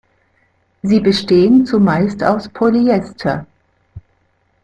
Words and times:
Sie 0.81 0.99
bestehen 0.99 1.63
zumeist 1.67 2.23
aus 2.23 2.49
Polyester. 2.49 3.45